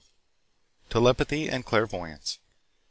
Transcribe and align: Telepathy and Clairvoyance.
Telepathy 0.89 1.47
and 1.47 1.63
Clairvoyance. 1.63 2.39